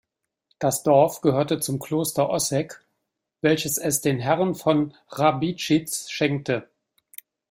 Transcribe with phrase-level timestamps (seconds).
[0.57, 2.73] Das Dorf gehörte zum Kloster Ossegg,
[3.41, 6.67] welches es den Herren von Hrabischitz schenkte.